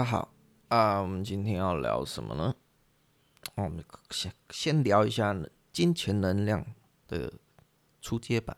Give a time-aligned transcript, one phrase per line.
[0.00, 0.32] 大家好
[0.68, 2.54] 啊，我们今天要聊什么呢？
[3.54, 5.36] 我们先先聊一下
[5.74, 6.64] 金钱能量
[7.06, 7.30] 的
[8.00, 8.56] 初阶版，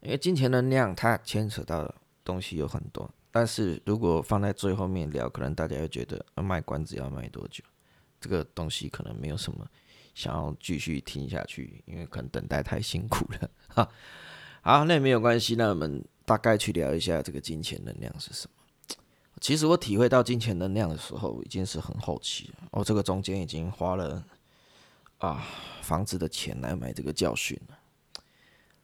[0.00, 1.94] 因为金钱能量它牵扯到的
[2.24, 7.62] 东西有很多，但是如果放在最后面聊，可能大家会觉得卖关子要卖多久？
[8.20, 9.64] 这个东西可能没有什么
[10.12, 13.88] 想要继续听下去，因为可能等待太辛苦了 哈。
[14.60, 18.63] 好，那也没有关系，那我们大概去聊一下这个金钱能量是什么。
[19.44, 22.66] 其实我体会到金钱能量的时候，已经是很后期了。
[22.70, 24.24] 我这个中间已经花了
[25.18, 25.46] 啊
[25.82, 27.78] 房子的钱来买这个教训了。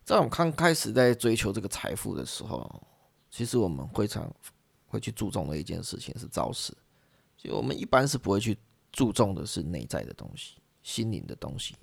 [0.04, 2.70] 在我们刚开始在追求这个财富的时候，
[3.30, 4.30] 其实我们非常
[4.86, 6.76] 会去注重的一件事情是招式，
[7.38, 8.58] 就我们一般是不会去
[8.92, 11.74] 注重的是内在的东西、心灵的东西。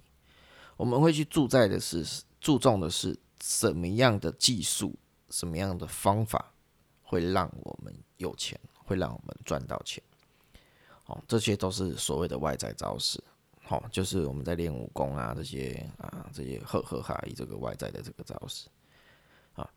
[0.75, 2.05] 我们会去注在的是
[2.39, 4.93] 注重的是什么样的技术、
[5.31, 6.53] 什么样的方法
[7.01, 8.59] 会让我们有钱。
[8.87, 10.01] 会让我们赚到钱，
[11.07, 13.21] 哦，这些都是所谓的外在招式，
[13.61, 18.69] 好，就是我们在练武功啊，这些啊，这些赫赫哈以这个外在的这个招式，
[19.55, 19.69] 啊，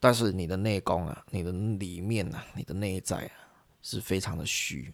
[0.00, 4.92] 但是你的内功啊，你的里面啊，你的内在啊，是非常的虚，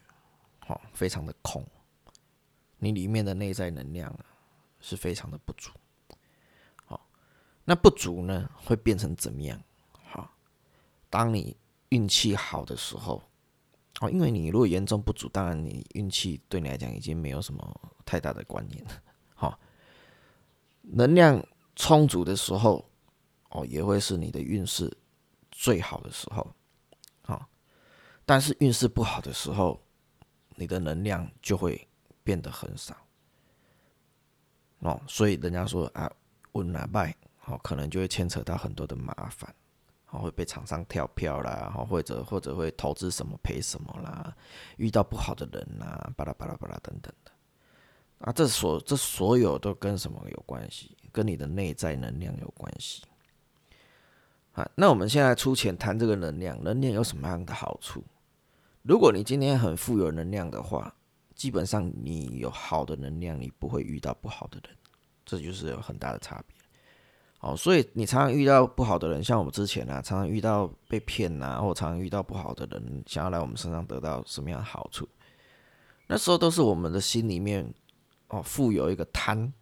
[0.59, 1.67] 好，非常的空，
[2.77, 4.27] 你里面的内在能量啊，
[4.81, 5.71] 是非常的不足，
[6.85, 7.09] 好，
[7.65, 9.59] 那不足呢，会变成怎么样？
[10.05, 10.31] 好，
[11.09, 11.57] 当你
[11.89, 13.23] 运气好的时候。
[14.03, 18.91] 哦，因为你如果严重不足，当然你运气对你来讲已经没有什么太大的关联了。
[19.33, 19.57] 好，
[20.83, 21.41] 能量
[21.77, 22.85] 充足的时候，
[23.51, 24.93] 哦，也会是你的运势
[25.53, 26.53] 最好的时候。
[27.23, 27.49] 好，
[28.27, 29.81] 但是运势不好的时候，
[30.57, 31.87] 你的能量就会
[32.25, 32.97] 变得很少。
[34.81, 36.11] 哦，所以人家说啊，
[36.53, 39.55] 稳啊败，好，可能就会牵扯到很多的麻烦。
[40.21, 44.35] 会被厂商跳票啦，或者或者会投资什么赔什么啦，
[44.77, 47.31] 遇到不好的人啦，巴拉巴拉巴拉等等的，
[48.19, 50.97] 啊，这所这所有都跟什么有关系？
[51.11, 53.03] 跟你的内在能量有关系。
[54.53, 58.05] 啊，那我们现在出钱谈这个能量，能量有什么样的好处？
[58.83, 60.95] 如果你今天很富有能量的话，
[61.35, 64.77] 基本上你有好的能量，你不会遇到不好的人，
[65.25, 66.57] 这就是有很大的差别。
[67.43, 75.09] 哦，所以你常常遇到不好的人，像我们之前啊，常常遇到被骗呐，或常常遇到不好的人，想要来我们身上得到什么样的好处？
[76.07, 77.69] 那时候都是我们的心里面
[78.29, 79.53] 哦，富有一个贪，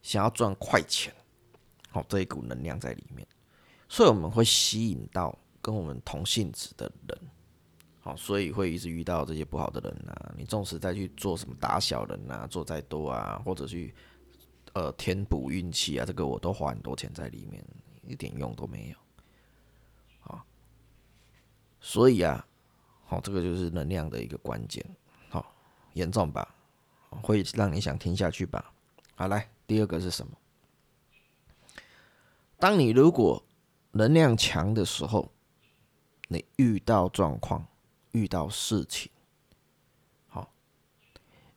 [0.00, 1.12] 想要赚快钱，
[1.90, 3.26] 哦，这一股能量在里面，
[3.88, 7.18] 所以我们会吸引到跟我们同性质的人，
[8.00, 10.14] 好，所以会一直遇到这些不好的人呐。
[10.38, 13.92] 你纵使再去做什么打小人呐，做再多啊，或者去。
[14.76, 17.64] 呃，填补运气啊，这个我都花很多钱在里面，
[18.06, 20.30] 一点用都没有。
[20.30, 20.44] 啊，
[21.80, 22.46] 所以啊，
[23.06, 24.84] 好，这个就是能量的一个关键。
[25.30, 25.50] 好，
[25.94, 26.54] 严重吧，
[27.22, 28.70] 会让你想听下去吧。
[29.14, 30.36] 好，来，第二个是什么？
[32.58, 33.42] 当你如果
[33.92, 35.32] 能量强的时候，
[36.28, 37.66] 你遇到状况、
[38.12, 39.10] 遇到事情。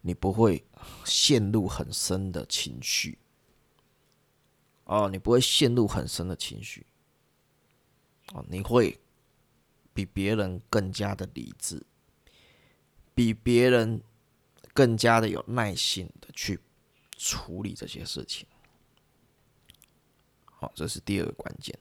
[0.02, 0.66] 你不会
[1.04, 3.18] 陷入很深的情绪，
[4.86, 6.86] 哦，你不会陷入很深的情绪，
[8.34, 9.00] 哦，你会
[9.94, 11.86] 比别人更加的理智，
[13.14, 14.02] 比别人
[14.74, 16.60] 更加的有耐心的去
[17.18, 18.48] 处理这些事情。
[20.46, 21.78] 好，这是第二个关键。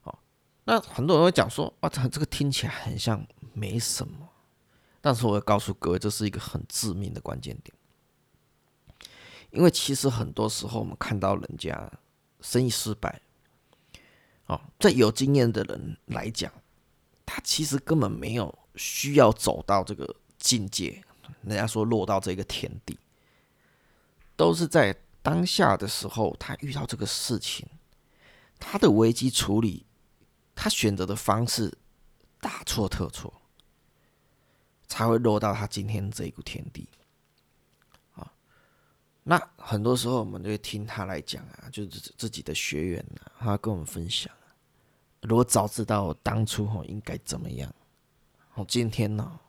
[0.00, 0.22] 好，
[0.64, 4.21] 那很多人会讲说，啊，这这个听起来很像没什么。
[5.02, 7.76] 但是我要告诉各位，这是一个很致命的关键点，
[9.50, 11.90] 因为其实很多时候我们看到人家
[12.40, 13.20] 生意失败，
[14.46, 16.52] 哦，在有经验的人来讲，
[17.26, 21.02] 他其实根本没有需要走到这个境界，
[21.42, 22.96] 人家说落到这个田地，
[24.36, 27.68] 都是在当下的时候，他遇到这个事情，
[28.60, 29.84] 他的危机处理，
[30.54, 31.76] 他选择的方式
[32.40, 33.41] 大错特错。
[34.92, 36.86] 才会落到他今天这一股天地，
[38.12, 38.30] 啊，
[39.22, 44.30] 那很多时候我们就会听他来讲啊，就是自己的学员啊，他跟我们分享，
[45.22, 47.74] 如果早知道当初哦应该怎么样，
[48.52, 49.40] 我今天呢，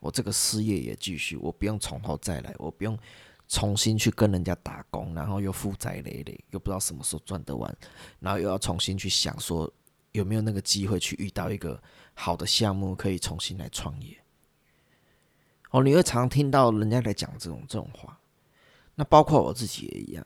[0.00, 2.98] 我这个事业也继续，我不用从头再来，我不用
[3.46, 7.72] 重新去跟人家打工，然后又负债累累，又不知道什么时候赚得完，
[8.18, 9.72] 然后又要重新去想说
[10.10, 11.80] 有没有那个机会去遇到一个
[12.12, 14.18] 好的项目，可以重新来创业。
[15.74, 18.16] 哦，你会常听到人家在讲这种这种话，
[18.94, 20.24] 那包括我自己也一样，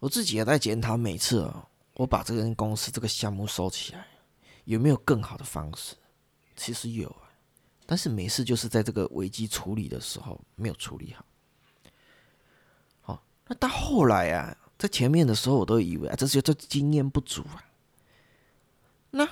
[0.00, 1.64] 我自己也在检讨，每次哦，
[1.94, 4.04] 我把这间公司这个项目收起来，
[4.64, 5.94] 有没有更好的方式？
[6.56, 7.30] 其实有啊，
[7.86, 11.24] 但是每次就是在这个危机处理的时候没有处理好。
[13.02, 17.62] 好，那到后来啊，在前面的时候我都以为啊，这是这经验不足啊。
[19.12, 19.24] 那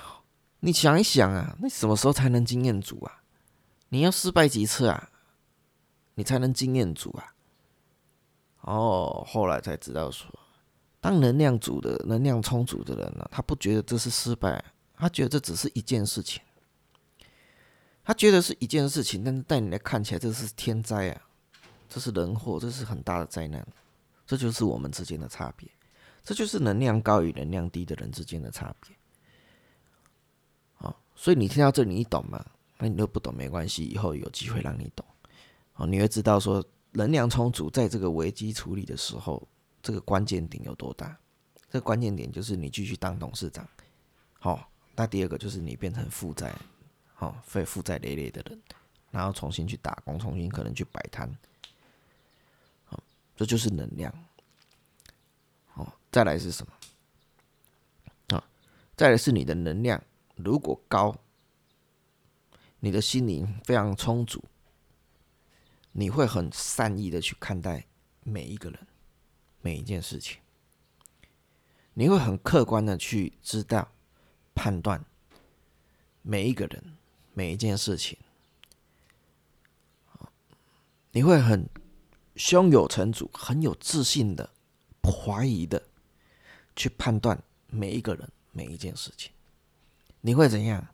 [0.61, 3.23] 你想一想啊，那什么时候才能经验足啊？
[3.89, 5.09] 你要失败几次啊，
[6.17, 7.31] 你才能经验足啊？
[8.61, 10.27] 哦，后来才知道说，
[10.99, 14.65] 当能量足的、能量充足的人呢，他不觉得这是失败，
[14.95, 16.41] 他觉得这只是一件事情。
[18.03, 21.21] 他觉得是一件事情，但是带你来看起来，这是天灾啊，
[21.87, 23.65] 这是人祸，这是很大的灾难。
[24.25, 25.69] 这就是我们之间的差别，
[26.23, 28.95] 这就是能量高与能量低的人之间的差别。
[30.73, 32.43] 好，所以你听到这里，你懂吗？
[32.79, 35.05] 那你都不懂没关系，以后有机会让你懂。
[35.77, 39.47] 哦，你会知道说，能量充足，在这个危机处理的时候，
[39.81, 41.17] 这个关键点有多大？
[41.69, 43.67] 这个关键点就是你继续当董事长。
[44.39, 46.53] 好，那第二个就是你变成负债。
[47.19, 48.61] 哦，会负债累累的人，
[49.09, 51.27] 然后重新去打工，重新可能去摆摊，
[52.85, 53.01] 好，
[53.35, 54.13] 这就是能量。
[55.73, 58.37] 哦，再来是什么？
[58.37, 58.43] 啊，
[58.95, 59.99] 再来是你的能量
[60.35, 61.15] 如果高，
[62.79, 64.43] 你的心灵非常充足，
[65.99, 67.87] 你会很善意的去看待
[68.23, 68.87] 每一个人、
[69.61, 70.37] 每一件事情，
[71.95, 73.91] 你会很客观的去知道、
[74.53, 75.03] 判断
[76.21, 76.93] 每一个人。
[77.33, 78.17] 每一件事情，
[81.11, 81.69] 你会很
[82.35, 84.49] 胸有成竹、很有自信的、
[85.03, 85.83] 怀疑的
[86.75, 89.31] 去判断每一个人、每一件事情。
[90.21, 90.87] 你会怎样？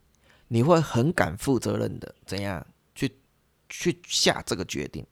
[0.50, 2.68] 你会很敢负责任的怎样
[3.76, 5.04] 去下这个决定，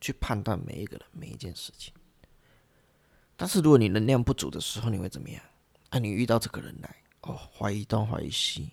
[0.00, 1.94] 去判断每一个人、每一件事情。
[3.36, 5.40] 但是如果你能量不足的时候，你会怎么样？
[5.90, 8.72] 啊，你遇到这个人来，哦，怀疑东，怀疑西。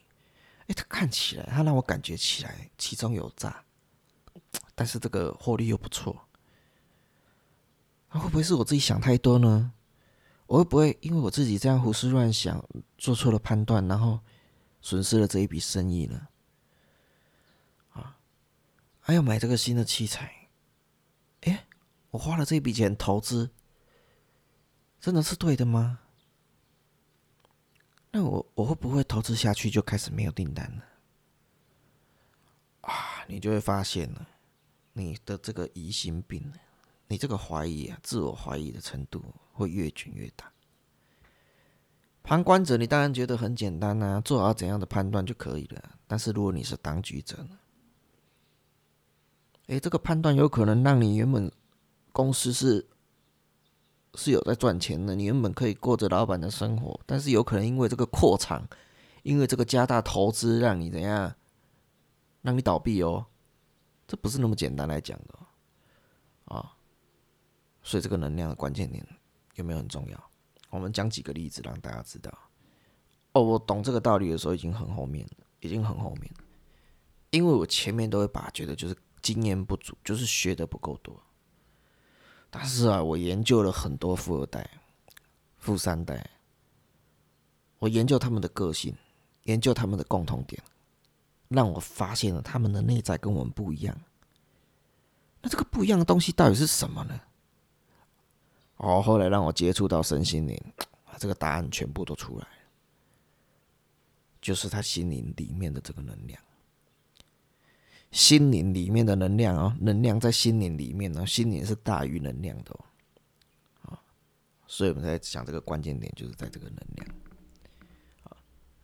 [0.65, 3.63] 哎，他看起来，他让我感觉起来其中有诈，
[4.73, 6.27] 但是这个获利又不错。
[8.09, 9.71] 那会不会是我自己想太多呢？
[10.47, 12.67] 我会不会因为我自己这样胡思乱想，
[12.97, 14.19] 做错了判断，然后
[14.81, 16.27] 损失了这一笔生意呢？
[19.07, 20.49] 还要买这个新的器材，
[21.43, 21.65] 哎，
[22.09, 23.49] 我花了这笔钱投资，
[24.99, 25.99] 真的是对的吗？
[28.11, 30.83] 那我我会不会投资下去就开始没有订单了？
[32.81, 34.27] 啊，你就会发现了，
[34.91, 36.51] 你的这个疑心病，
[37.07, 39.23] 你这个怀疑啊，自我怀疑的程度
[39.53, 40.51] 会越卷越大。
[42.23, 45.97] 旁观者，你当然觉得很简单啊，做好怎样的判断就可以了。
[46.07, 47.57] 但是如果你是当局者呢？
[49.67, 51.51] 哎，这个判断有可能让你原本
[52.11, 52.87] 公司是。
[54.15, 58.67] 是有在赚钱的，你原本可以过着老板的生活，但是有可能因为这个扩厂，
[59.21, 61.35] 因为这个加大投资，让你怎样，
[62.41, 63.27] 让你倒闭哦，
[64.07, 65.35] 这不是那么简单来讲的
[66.45, 66.73] 啊。
[67.83, 69.05] 所以这个能量的关键点
[69.53, 70.31] 有没有很重要？
[70.71, 72.35] 我们讲几个例子让大家知道。
[73.33, 76.43] 哦，我懂这个道理的时候已经很后面了，已经很后面了，
[77.29, 81.21] 因为我前面都会把觉得就是经验不足，就是学的不够多。
[82.49, 84.69] 但是啊，我研究了很多富二代、
[85.57, 86.29] 富三代，
[87.79, 88.95] 我研究他们的个性，
[89.43, 90.61] 研究他们的共同点，
[91.49, 93.95] 让我发现了他们的内在跟我们不一样。
[95.41, 97.19] 那这个不一样的东西到底是什么呢？
[98.77, 100.59] 哦，后来让我接触到身心灵，
[101.17, 102.57] 这个答案全部都出来了，
[104.41, 106.41] 就是他心灵里面的这个能量。
[108.11, 112.71] 心灵里面的能量哦，能量在心灵里面呢，心灵是大于能量的
[113.83, 113.99] 哦，
[114.65, 117.07] 所以我们在讲这个关键点就是在这个能量，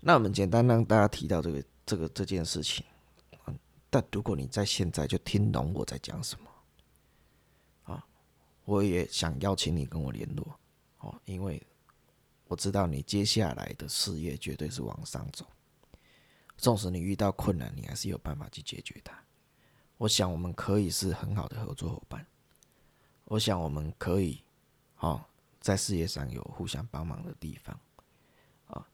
[0.02, 2.86] 那我们简单让大家提到这个这个这件事情，
[3.90, 8.06] 但如果你在现在就听懂我在讲什么，啊，
[8.66, 10.60] 我也想邀请你跟我联络，
[11.00, 11.62] 哦，因为
[12.48, 15.46] 我知道你接下来的事业绝对是往上走。
[16.58, 19.18] 纵使你遇到困难，你还是有办法去解决它。
[19.98, 22.26] 我想我们可以是很好的合作伙伴。
[23.26, 24.44] 我想我们可以，
[25.00, 25.24] 哦，
[25.60, 27.80] 在事业上有互相帮忙的地方。
[28.68, 28.86] 啊，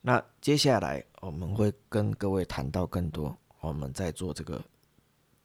[0.00, 3.36] 那接下来我们会跟各位谈到更多。
[3.60, 4.64] 我们在做这个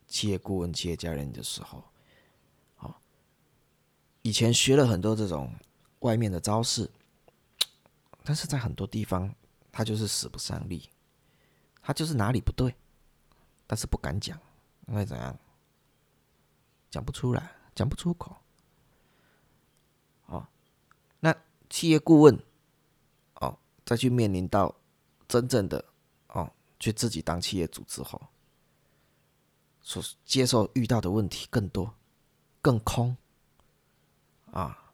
[0.07, 1.83] 企业顾问、企业家人的时候，
[2.75, 3.01] 好，
[4.21, 5.53] 以前学了很多这种
[5.99, 6.89] 外面的招式，
[8.23, 9.33] 但是在很多地方
[9.71, 10.89] 它就是使不上力。
[11.85, 12.75] 他就是哪里不对，
[13.67, 14.35] 但是不敢讲，
[14.87, 15.37] 因为怎样，
[16.89, 18.35] 讲不出来，讲不出口。
[20.25, 20.47] 哦，
[21.19, 21.31] 那
[21.69, 22.35] 企业顾问，
[23.35, 24.73] 哦，再去面临到
[25.27, 25.85] 真正的
[26.29, 28.19] 哦，去自己当企业主之后，
[29.79, 31.93] 所接受遇到的问题更多、
[32.63, 33.15] 更空。
[34.49, 34.91] 啊，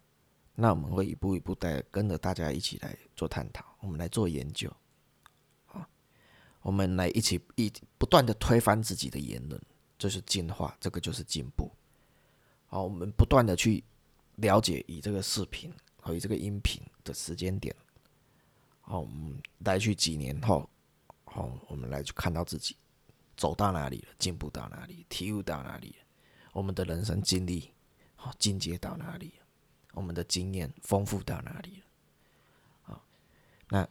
[0.56, 4.70] 那我们会一步一步带跟着大家一起来做探讨，我们来做研究，
[6.62, 9.62] 我们来一起一不断的推翻自己的言论，
[9.98, 11.72] 这是进化，这个就是进步。
[12.68, 13.84] 好，我们不断的去
[14.36, 17.76] 了解以这个视频和以这个音频的时间点，
[18.82, 20.70] 好，我们来去几年后，
[21.26, 22.76] 好，我们来去看到自己。
[23.38, 24.10] 走到哪里了？
[24.20, 25.04] 进步到哪里？
[25.10, 25.96] 体悟到哪里？
[26.54, 27.74] 我们的人生经历，
[28.16, 29.34] 好进阶到哪里？
[29.94, 31.86] 我们的经验丰富到哪里了？
[32.84, 33.04] 好，
[33.70, 33.88] 那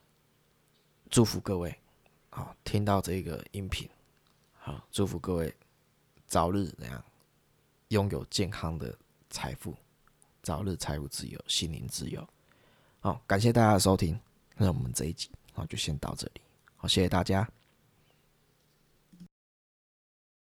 [1.08, 1.79] 祝福各位，
[2.30, 3.88] 好听到这个音频，
[4.58, 5.52] 好祝福各位
[6.26, 7.04] 早日怎样
[7.88, 8.96] 拥有健康的
[9.28, 9.74] 财富，
[10.40, 12.26] 早日财务自由，心灵自由。
[13.00, 14.18] 好，感谢大家的收听，
[14.56, 16.40] 那我们这一集好就先到这里，
[16.76, 17.46] 好谢谢大家。